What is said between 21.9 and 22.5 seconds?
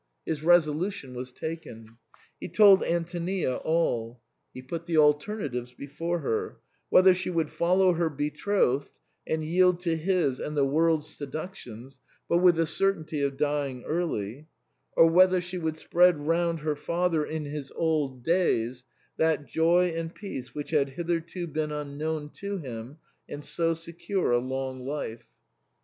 known